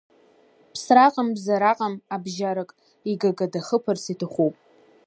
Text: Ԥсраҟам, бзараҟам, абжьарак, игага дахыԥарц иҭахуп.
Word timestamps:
Ԥсраҟам, 0.73 1.27
бзараҟам, 1.35 1.93
абжьарак, 2.15 2.69
игага 3.11 3.45
дахыԥарц 3.53 4.03
иҭахуп. 4.13 4.55